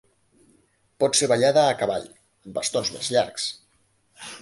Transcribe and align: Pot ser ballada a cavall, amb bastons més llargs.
Pot 1.03 1.19
ser 1.19 1.29
ballada 1.33 1.67
a 1.67 1.77
cavall, 1.83 2.09
amb 2.47 2.59
bastons 2.59 2.93
més 2.97 3.15
llargs. 3.19 3.51